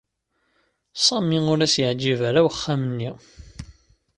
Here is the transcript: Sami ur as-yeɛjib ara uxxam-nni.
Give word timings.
Sami 1.05 1.39
ur 1.51 1.59
as-yeɛjib 1.65 2.19
ara 2.29 2.41
uxxam-nni. 2.49 3.11